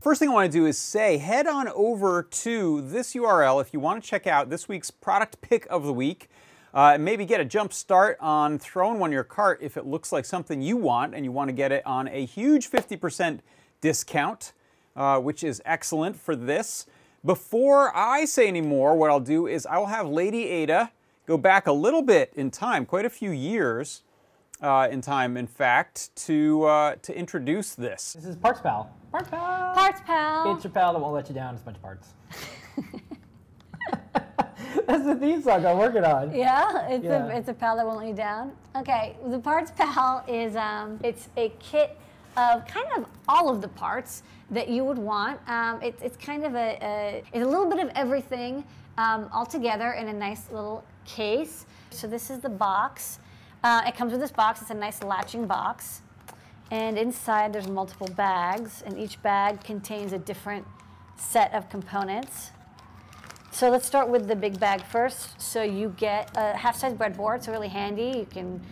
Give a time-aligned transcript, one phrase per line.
[0.00, 3.74] First thing I want to do is say head on over to this URL if
[3.74, 6.30] you want to check out this week's product pick of the week.
[6.72, 10.10] Uh, maybe get a jump start on throwing one in your cart if it looks
[10.10, 13.40] like something you want and you want to get it on a huge 50%
[13.82, 14.54] discount,
[14.96, 16.86] uh, which is excellent for this.
[17.22, 20.92] Before I say any more, what I'll do is I will have Lady Ada
[21.26, 24.00] go back a little bit in time, quite a few years
[24.62, 28.14] uh, in time, in fact, to uh, to introduce this.
[28.14, 28.90] This is Parts Pal.
[29.12, 29.74] Parts Pal.
[29.74, 30.54] Parts Pal.
[30.54, 31.54] It's your pal that won't let you down.
[31.54, 32.08] It's a bunch of parts.
[34.86, 36.34] That's the theme song I'm working on.
[36.34, 37.26] Yeah, it's Yeah.
[37.26, 38.52] a it's a pal that won't let you down.
[38.76, 41.96] Okay, the parts pal is um, it's a kit
[42.36, 45.40] of kind of all of the parts that you would want.
[45.48, 48.64] Um, it, it's kind of a, a it's a little bit of everything
[48.98, 51.66] um, all together in a nice little case.
[51.90, 53.18] So this is the box.
[53.62, 54.62] Uh, it comes with this box.
[54.62, 56.00] It's a nice latching box,
[56.70, 60.66] and inside there's multiple bags, and each bag contains a different
[61.16, 62.52] set of components.
[63.52, 65.38] So let's start with the big bag first.
[65.40, 68.18] So you get a half-size breadboard, so really handy.
[68.18, 68.62] You can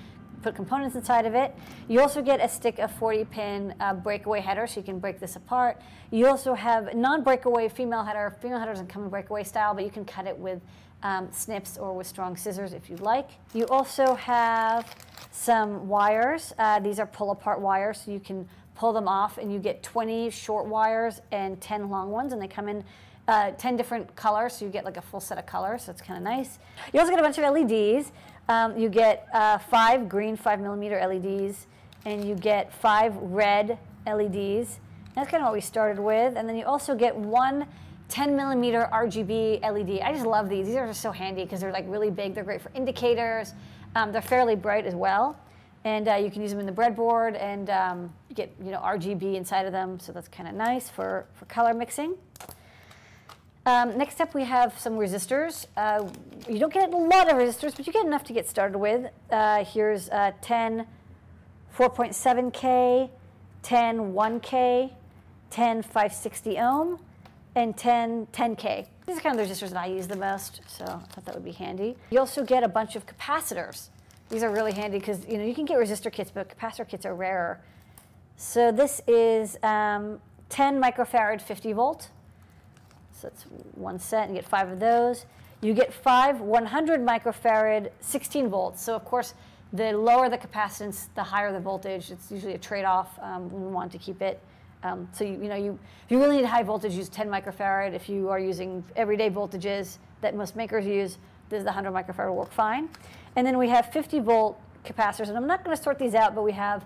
[0.42, 1.54] put components inside of it.
[1.88, 5.36] You also get a stick of 40-pin uh, breakaway header, so you can break this
[5.36, 5.80] apart.
[6.10, 8.36] You also have non-breakaway female header.
[8.40, 10.60] Female header doesn't come in breakaway style, but you can cut it with
[11.02, 13.28] um, snips or with strong scissors if you'd like.
[13.54, 14.94] You also have
[15.30, 16.52] some wires.
[16.58, 20.30] Uh, these are pull-apart wires, so you can pull them off, and you get 20
[20.30, 22.84] short wires and 10 long ones, and they come in
[23.26, 26.00] uh, 10 different colors, so you get like a full set of colors, so it's
[26.00, 26.58] kind of nice.
[26.92, 28.10] You also get a bunch of LEDs.
[28.48, 31.66] Um, you get uh, five green 5 millimeter LEDs,
[32.06, 34.80] and you get five red LEDs.
[35.14, 36.36] That's kind of what we started with.
[36.36, 37.66] And then you also get one
[38.08, 40.00] 10 millimeter RGB LED.
[40.00, 40.66] I just love these.
[40.66, 42.34] These are just so handy because they're like really big.
[42.34, 43.52] They're great for indicators.
[43.94, 45.38] Um, they're fairly bright as well.
[45.84, 49.34] And uh, you can use them in the breadboard and um, get you know RGB
[49.34, 52.14] inside of them, so that's kind of nice for, for color mixing.
[53.68, 55.66] Um, next up, we have some resistors.
[55.76, 56.08] Uh,
[56.48, 59.10] you don't get a lot of resistors, but you get enough to get started with.
[59.30, 60.86] Uh, here's uh, 10
[61.76, 63.10] 4.7K,
[63.62, 64.92] 10 1K,
[65.50, 66.98] 10 560 ohm,
[67.56, 68.86] and 10 10K.
[69.06, 71.34] These are kind of the resistors that I use the most, so I thought that
[71.34, 71.94] would be handy.
[72.10, 73.90] You also get a bunch of capacitors.
[74.30, 77.04] These are really handy because you know you can get resistor kits, but capacitor kits
[77.04, 77.60] are rarer.
[78.38, 82.08] So this is um, 10 microfarad 50 volt.
[83.20, 83.42] So that's
[83.74, 85.26] one set, and you get five of those.
[85.60, 88.82] You get five 100 microfarad 16 volts.
[88.82, 89.34] So of course,
[89.72, 92.10] the lower the capacitance, the higher the voltage.
[92.10, 93.18] It's usually a trade-off.
[93.20, 94.40] Um, we want to keep it.
[94.84, 97.92] Um, so you, you know, you if you really need high voltage, use 10 microfarad.
[97.92, 101.18] If you are using everyday voltages that most makers use,
[101.48, 102.88] this the 100 microfarad will work fine.
[103.36, 106.34] And then we have 50 volt capacitors, and I'm not going to sort these out,
[106.34, 106.84] but we have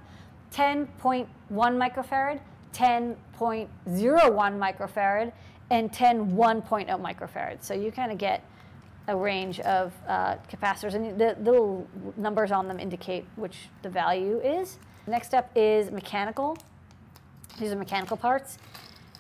[0.53, 2.41] 10.1 microfarad,
[2.73, 5.33] 10.01 microfarad,
[5.73, 7.65] and 10 1.0 microfarads.
[7.65, 8.45] So you kind of get
[9.09, 13.89] a range of uh, capacitors, and the, the little numbers on them indicate which the
[13.89, 14.79] value is.
[15.07, 16.59] Next up is mechanical.
[17.59, 18.59] These are mechanical parts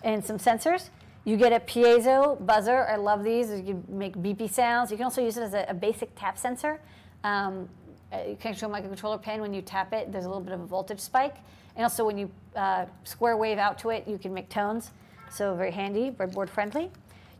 [0.05, 0.91] and some sensors.
[1.25, 2.87] You get a piezo buzzer.
[2.87, 3.51] I love these.
[3.51, 4.91] You can make beepy sounds.
[4.91, 6.81] You can also use it as a, a basic tap sensor.
[7.25, 7.69] Um,
[8.13, 9.41] uh, you connect to a microcontroller pin.
[9.41, 11.37] When you tap it, there's a little bit of a voltage spike.
[11.77, 14.91] And also when you uh, square wave out to it, you can make tones.
[15.33, 16.91] So very handy, breadboard friendly.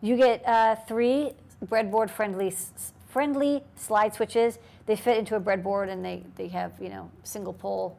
[0.01, 1.33] You get uh, three
[1.67, 2.53] breadboard friendly
[3.09, 4.59] friendly slide switches.
[4.87, 7.99] They fit into a breadboard and they, they have, you know, single pole,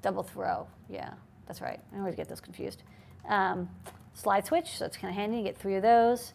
[0.00, 0.68] double throw.
[0.88, 1.10] Yeah,
[1.46, 1.80] that's right.
[1.92, 2.84] I always get those confused.
[3.28, 3.68] Um,
[4.14, 5.38] slide switch, so it's kind of handy.
[5.38, 6.32] You get three of those.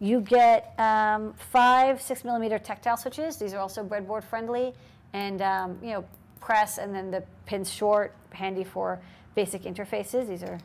[0.00, 3.36] You get um, five six millimeter tactile switches.
[3.36, 4.74] These are also breadboard friendly,
[5.12, 6.04] and um, you know
[6.40, 8.98] press and then the pins short, handy for
[9.36, 10.28] basic interfaces.
[10.28, 10.58] These are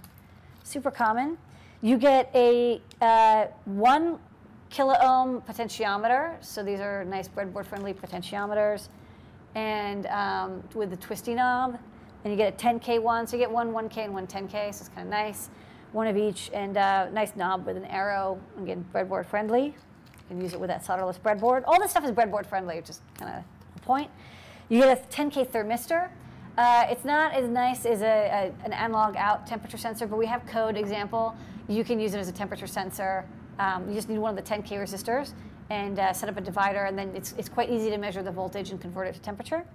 [0.67, 1.37] super common.
[1.81, 4.19] You get a uh, one
[4.69, 6.43] kilo ohm potentiometer.
[6.43, 8.89] So these are nice breadboard friendly potentiometers,
[9.55, 11.79] and um, with the twisty knob.
[12.23, 14.73] And you get a 10k one, so you get one 1k and one 10k.
[14.73, 15.49] So it's kind of nice
[15.93, 18.39] one of each, and uh, nice knob with an arrow.
[18.61, 19.65] Again, breadboard friendly.
[19.65, 19.73] You
[20.27, 21.63] can use it with that solderless breadboard.
[21.65, 23.43] All this stuff is breadboard friendly, which is kind of
[23.75, 24.11] the point.
[24.67, 26.09] You get a 10K thermistor.
[26.57, 30.25] Uh, it's not as nice as a, a, an analog out temperature sensor, but we
[30.25, 31.35] have code example.
[31.67, 33.25] You can use it as a temperature sensor.
[33.59, 35.33] Um, you just need one of the 10K resistors
[35.69, 38.31] and uh, set up a divider, and then it's, it's quite easy to measure the
[38.31, 39.65] voltage and convert it to temperature.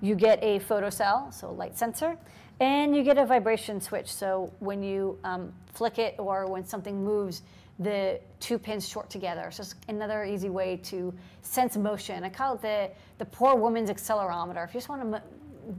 [0.00, 2.16] You get a photocell, so a light sensor,
[2.60, 4.10] and you get a vibration switch.
[4.10, 7.42] So when you um, flick it or when something moves,
[7.78, 9.50] the two pins short together.
[9.50, 11.12] So it's another easy way to
[11.42, 12.24] sense motion.
[12.24, 14.64] I call it the, the poor woman's accelerometer.
[14.64, 15.22] If you just want to,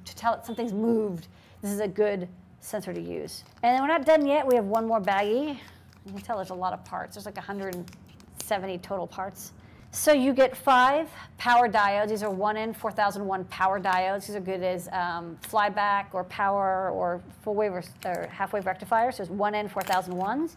[0.06, 1.28] to tell it something's moved,
[1.62, 2.28] this is a good
[2.60, 3.44] sensor to use.
[3.62, 4.48] And we're not done yet.
[4.48, 5.58] We have one more baggie.
[6.06, 7.16] You can tell there's a lot of parts.
[7.16, 9.52] There's like 170 total parts.
[9.92, 11.08] So you get five
[11.38, 12.10] power diodes.
[12.10, 14.26] These are 1N 4001 power diodes.
[14.26, 18.66] These are good as um, flyback or power or full wave or, or half wave
[18.66, 19.18] rectifiers.
[19.18, 20.56] So it's 1N 4001s.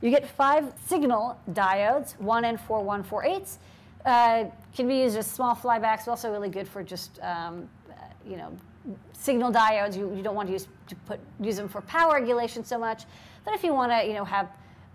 [0.00, 3.58] You get five signal diodes, 1N 4148s.
[4.04, 7.68] Uh, can be used as small flybacks, but also really good for just um,
[8.28, 8.56] you know
[9.12, 9.96] signal diodes.
[9.96, 13.04] You, you don't want to use to put use them for power regulation so much.
[13.44, 14.48] But if you want to you know have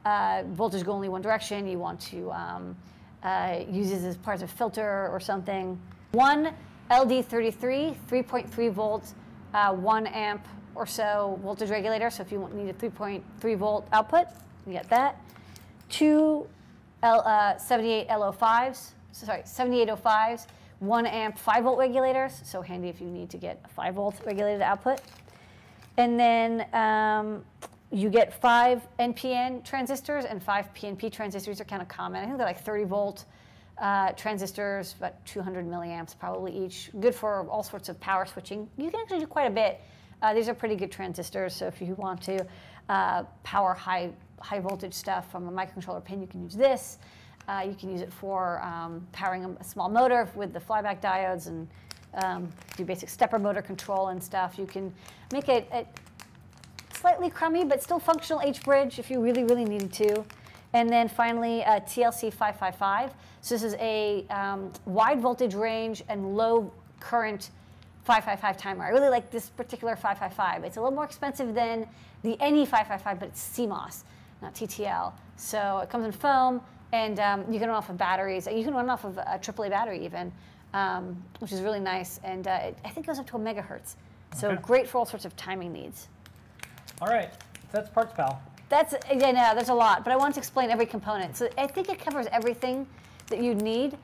[0.06, 2.76] uh, voltage go only one direction, you want to um,
[3.24, 5.80] uh, uses as part of a filter or something.
[6.12, 6.54] One
[6.90, 9.14] LD33, 3.3 volts,
[9.54, 12.10] uh, one amp or so voltage regulator.
[12.10, 14.28] So if you need a 3.3 volt output,
[14.66, 15.20] you get that.
[15.90, 16.48] Two
[17.04, 20.48] L, uh, 78 L05s, sorry, 7805s,
[20.80, 22.42] one amp 5 volt regulators.
[22.44, 25.02] So handy if you need to get a 5 volt regulated output.
[25.98, 27.44] And then um,
[27.92, 32.22] you get five NPN transistors and five PNP transistors are kind of common.
[32.22, 33.26] I think they're like 30 volt
[33.80, 36.90] uh, transistors, about 200 milliamps probably each.
[37.00, 38.70] Good for all sorts of power switching.
[38.78, 39.82] You can actually do quite a bit.
[40.22, 42.46] Uh, these are pretty good transistors, so if you want to
[42.90, 46.98] uh, power high, high voltage stuff from a microcontroller pin, you can use this.
[47.48, 51.00] Uh, you can use it for um, powering a, a, small motor with the flyback
[51.00, 51.68] diodes and
[52.16, 54.60] um, do basic stepper motor control and stuff.
[54.60, 54.94] You can
[55.32, 55.88] make it, it
[56.94, 60.26] slightly crummy, but still functional H-bridge if you really, really needed to.
[60.74, 63.14] And then finally, uh, TLC 555.
[63.42, 67.52] So this is a um, wide voltage range and low current
[68.04, 68.86] 555 timer.
[68.86, 70.64] I really like this particular 555.
[70.64, 71.88] It's a little more expensive than
[72.24, 74.04] the NE 555, but it's CMOS,
[74.42, 75.14] not TTL.
[75.36, 76.62] So it comes in foam,
[76.94, 78.48] and um, you can run off of batteries.
[78.48, 80.32] You can run off of a AAA battery even,
[80.74, 82.20] um, which is really nice.
[82.24, 83.96] And uh, it, I think it goes up to a megahertz.
[84.36, 84.62] So okay.
[84.62, 86.08] great for all sorts of timing needs.
[87.02, 87.32] All right,
[87.72, 88.42] that's Parts Pal.
[88.70, 91.38] That's, yeah, no, there's a lot, but I want to explain every component.
[91.38, 92.86] So I think it covers everything
[93.28, 93.98] that you need.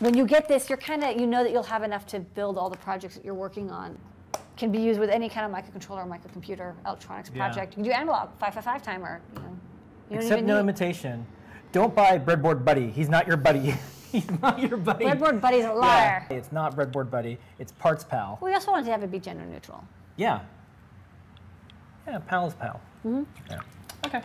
[0.00, 2.58] When you get this, you're kind of, you know that you'll have enough to build
[2.58, 3.96] all the projects that you're working on.
[4.56, 7.46] Can be used with any kind of microcontroller or microcomputer electronics yeah.
[7.46, 7.72] project.
[7.72, 9.20] You can do analog, 555 timer.
[9.34, 9.58] You know,
[10.10, 10.60] you Except no need.
[10.60, 11.26] imitation.
[11.72, 12.90] Don't buy Breadboard Buddy.
[12.90, 13.74] He's not your buddy.
[14.12, 15.04] He's not your buddy.
[15.04, 16.26] Breadboard Buddy's a liar.
[16.28, 17.38] Yeah, it's not Breadboard Buddy.
[17.60, 18.38] It's Parts Pal.
[18.40, 19.84] We also wanted to have it be gender neutral.
[20.16, 20.40] Yeah,
[22.06, 22.80] yeah, pal is pal.
[23.06, 23.22] Mm-hmm.
[23.48, 23.60] Yeah.
[24.06, 24.22] Okay.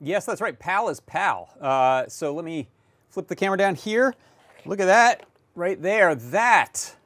[0.00, 0.58] Yes, that's right.
[0.58, 1.48] Pal is pal.
[1.60, 2.68] Uh, so let me
[3.08, 4.14] flip the camera down here.
[4.66, 5.24] Look at that
[5.54, 6.14] right there.
[6.14, 6.96] That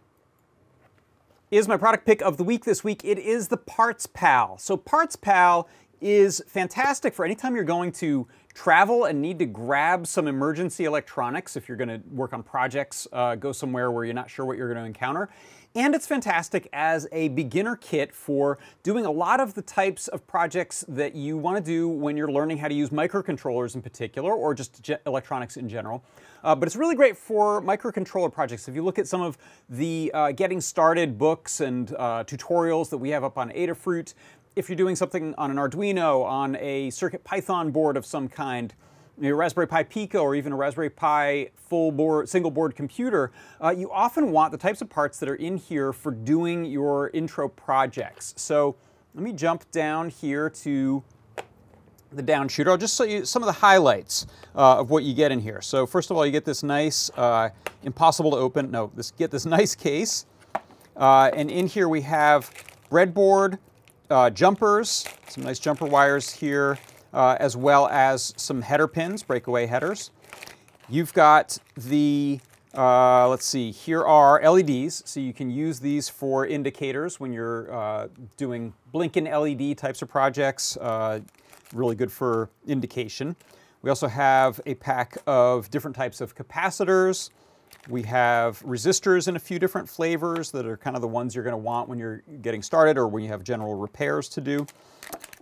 [1.51, 3.05] is my product pick of the week this week.
[3.05, 4.59] It is the Parts Pal.
[4.59, 5.69] So Parts Pal
[6.01, 11.57] is fantastic for anytime you're going to travel and need to grab some emergency electronics
[11.57, 14.57] if you're going to work on projects, uh, go somewhere where you're not sure what
[14.57, 15.29] you're going to encounter.
[15.77, 20.27] And it's fantastic as a beginner kit for doing a lot of the types of
[20.27, 24.33] projects that you want to do when you're learning how to use microcontrollers in particular,
[24.33, 26.03] or just electronics in general.
[26.43, 28.69] Uh, but it's really great for microcontroller projects.
[28.69, 29.37] If you look at some of
[29.69, 34.15] the uh, getting started books and uh, tutorials that we have up on Adafruit,
[34.57, 38.75] if you're doing something on an Arduino, on a Circuit Python board of some kind,
[39.23, 43.33] a Raspberry Pi Pico or even a Raspberry Pi full board, single board computer,
[43.63, 47.11] uh, you often want the types of parts that are in here for doing your
[47.11, 48.33] intro projects.
[48.39, 48.77] So
[49.15, 51.05] let me jump down here to
[52.13, 52.71] the down shooter.
[52.71, 55.61] I'll just show you some of the highlights uh, of what you get in here.
[55.61, 57.51] So first of all, you get this nice, uh,
[57.83, 60.25] impossible to open, no, this get this nice case.
[60.97, 62.51] Uh, and in here we have
[62.91, 63.59] breadboard,
[64.11, 66.79] uh, jumpers, some nice jumper wires here,
[67.13, 70.11] uh, as well as some header pins, breakaway headers.
[70.89, 72.41] You've got the,
[72.77, 77.73] uh, let's see, here are LEDs, so you can use these for indicators when you're
[77.75, 80.77] uh, doing blinking LED types of projects.
[80.77, 81.21] Uh,
[81.73, 83.35] really good for indication.
[83.83, 87.31] We also have a pack of different types of capacitors.
[87.89, 91.45] We have resistors in a few different flavors that are kind of the ones you're
[91.45, 94.67] going to want when you're getting started or when you have general repairs to do.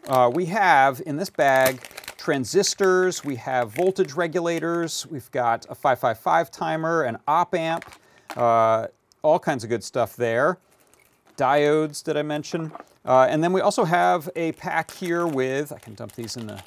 [0.08, 1.80] Uh, we have in this bag
[2.18, 7.84] transistors, we have voltage regulators, we've got a 555 timer, an op amp,
[8.36, 8.86] uh,
[9.22, 10.58] all kinds of good stuff there.
[11.36, 12.72] Diodes, did I mention?
[13.04, 16.46] Uh, and then we also have a pack here with, I can dump these in
[16.46, 16.62] the,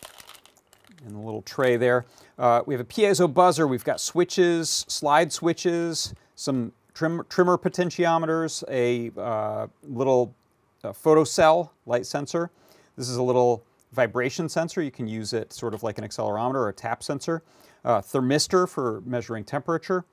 [1.07, 2.05] in the little tray there.
[2.37, 8.63] Uh, we have a piezo buzzer, we've got switches, slide switches, some trim, trimmer potentiometers,
[8.69, 10.35] a uh, little
[10.83, 12.51] uh, photocell light sensor,
[12.97, 14.81] this is a little vibration sensor.
[14.81, 17.43] You can use it sort of like an accelerometer or a tap sensor.
[17.85, 20.03] Uh, thermistor for measuring temperature.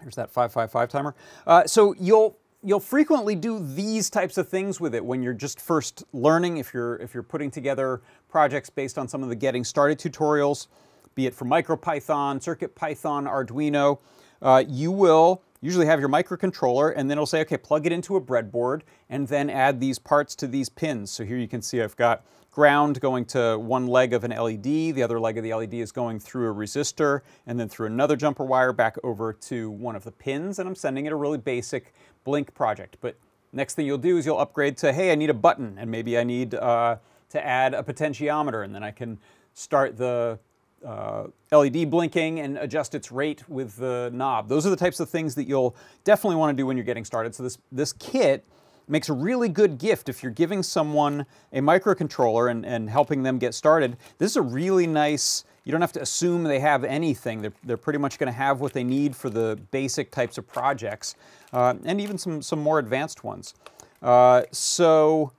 [0.00, 1.14] Here's that 555 timer.
[1.46, 5.60] Uh, so you'll you'll frequently do these types of things with it when you're just
[5.60, 6.58] first learning.
[6.58, 10.68] If you're if you're putting together projects based on some of the getting started tutorials,
[11.14, 13.98] be it for MicroPython, CircuitPython, Arduino,
[14.40, 18.16] uh, you will usually have your microcontroller and then it'll say, okay, plug it into
[18.16, 21.10] a breadboard and then add these parts to these pins.
[21.10, 24.62] So here you can see I've got ground going to one leg of an LED,
[24.62, 28.14] the other leg of the LED is going through a resistor, and then through another
[28.14, 31.38] jumper wire back over to one of the pins, and I'm sending it a really
[31.38, 32.98] basic Blink project.
[33.00, 33.16] But
[33.52, 36.18] next thing you'll do is you'll upgrade to, hey, I need a button, and maybe
[36.18, 36.96] I need uh,
[37.30, 39.18] to add a potentiometer, and then I can
[39.54, 40.38] start the
[40.84, 44.48] uh, LED blinking and adjust its rate with the knob.
[44.48, 47.04] Those are the types of things that you'll definitely want to do when you're getting
[47.04, 47.34] started.
[47.34, 48.44] So this, this kit
[48.88, 53.38] makes a really good gift if you're giving someone a microcontroller and, and helping them
[53.38, 53.96] get started.
[54.18, 57.42] This is a really nice, you don't have to assume they have anything.
[57.42, 60.46] They're, they're pretty much going to have what they need for the basic types of
[60.46, 61.14] projects
[61.52, 63.54] uh, and even some, some more advanced ones.
[64.02, 65.32] Uh, so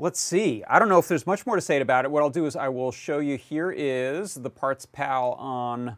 [0.00, 0.64] let's see.
[0.66, 2.10] I don't know if there's much more to say about it.
[2.10, 5.96] What I'll do is I will show you, here is the Parts Pal on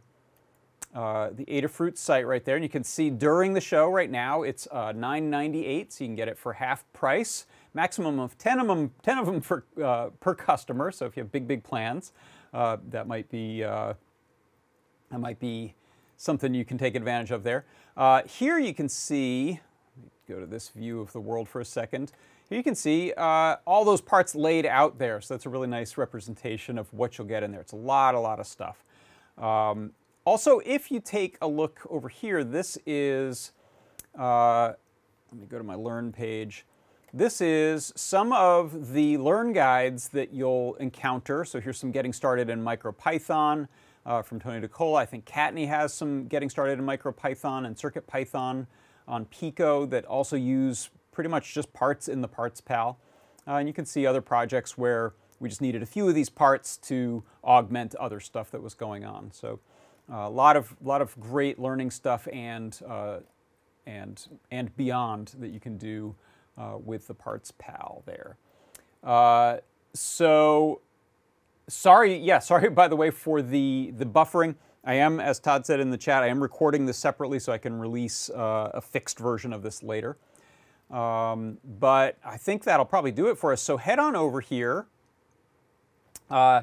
[0.92, 2.56] uh, the Adafruit site right there.
[2.56, 6.16] And you can see during the show right now, it's uh, $9.98, so you can
[6.16, 7.46] get it for half price.
[7.74, 10.90] Maximum of 10 of them, 10 of them for, uh, per customer.
[10.90, 12.12] So if you have big, big plans,
[12.52, 13.94] uh, that might be uh,
[15.10, 15.74] that might be
[16.16, 17.64] something you can take advantage of there.
[17.96, 19.60] Uh, here you can see,
[20.28, 22.12] go to this view of the world for a second.
[22.52, 25.20] You can see all those parts laid out there.
[25.20, 27.60] So that's a really nice representation of what you'll get in there.
[27.60, 28.84] It's a lot, a lot of stuff.
[29.38, 29.92] Um,
[30.24, 33.52] also, if you take a look over here, this is,
[34.18, 34.72] uh,
[35.32, 36.66] let me go to my Learn page.
[37.14, 41.44] This is some of the Learn guides that you'll encounter.
[41.44, 43.68] So here's some getting started in MicroPython
[44.06, 44.98] uh, from Tony DiCola.
[44.98, 48.66] I think Kattni has some getting started in MicroPython and CircuitPython
[49.08, 52.98] on Pico that also use pretty much just parts in the Parts Pal.
[53.46, 56.28] Uh, and you can see other projects where we just needed a few of these
[56.28, 59.30] parts to augment other stuff that was going on.
[59.32, 59.60] So
[60.10, 63.18] a lot of lot of great learning stuff and uh,
[63.86, 66.14] and and beyond that you can do
[66.58, 68.36] uh, with the Parts Pal there.
[69.02, 69.58] Uh,
[69.94, 70.80] so
[71.68, 74.56] sorry, yeah, sorry by the way for the the buffering.
[74.84, 77.58] I am, as Todd said in the chat, I am recording this separately so I
[77.58, 80.16] can release uh, a fixed version of this later.
[80.92, 83.62] Um, but I think that'll probably do it for us.
[83.62, 84.86] So head on over here.
[86.30, 86.62] Uh,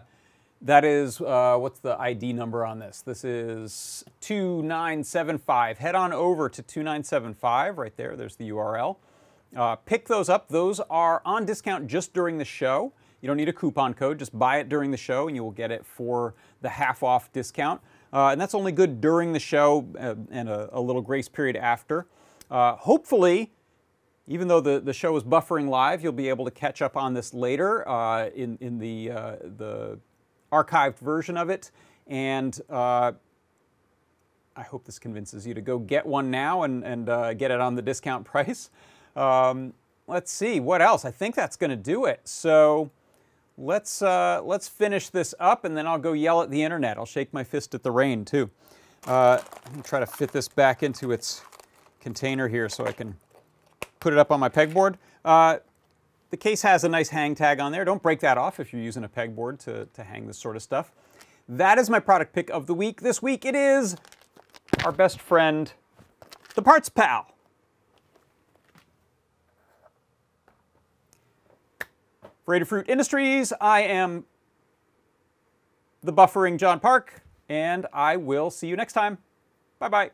[0.61, 3.01] that is, uh, what's the ID number on this?
[3.01, 5.77] This is 2975.
[5.77, 8.15] Head on over to 2975 right there.
[8.15, 8.97] There's the URL.
[9.55, 10.49] Uh, pick those up.
[10.49, 12.93] Those are on discount just during the show.
[13.21, 14.19] You don't need a coupon code.
[14.19, 17.31] Just buy it during the show and you will get it for the half off
[17.31, 17.81] discount.
[18.11, 21.55] Uh, and that's only good during the show uh, and a, a, little grace period
[21.55, 22.07] after.
[22.49, 23.51] Uh, hopefully,
[24.29, 27.15] even though the, the show is buffering live, you'll be able to catch up on
[27.15, 29.99] this later uh, in, in the, uh, the
[30.53, 31.71] archived version of it.
[32.05, 33.13] And uh,
[34.55, 37.59] I hope this convinces you to go get one now and, and uh, get it
[37.59, 38.69] on the discount price.
[39.15, 39.73] Um,
[40.05, 41.05] let's see, what else?
[41.05, 42.21] I think that's going to do it.
[42.25, 42.91] So
[43.57, 46.99] let's, uh, let's finish this up and then I'll go yell at the internet.
[46.99, 48.51] I'll shake my fist at the rain too.
[49.07, 49.41] I'm
[49.81, 51.41] try to fit this back into its
[51.99, 53.15] container here so I can
[53.99, 54.95] put it up on my pegboard.
[55.23, 55.57] Uh,
[56.29, 57.83] the case has a nice hang tag on there.
[57.83, 60.61] Don't break that off if you're using a pegboard to, to hang this sort of
[60.61, 60.91] stuff.
[61.47, 63.01] That is my product pick of the week.
[63.01, 63.97] This week it is
[64.85, 65.73] our best friend,
[66.53, 67.33] the Parts Pal.
[72.45, 74.25] For Adafruit Industries, I am
[76.01, 79.19] the buffering John Park, and I will see you next time.
[79.79, 80.11] Bye-bye.